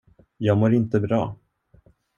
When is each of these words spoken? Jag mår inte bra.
Jag 0.37 0.57
mår 0.57 0.73
inte 0.73 0.99
bra. 0.99 1.35